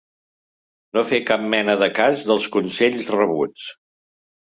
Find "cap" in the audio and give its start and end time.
1.27-1.45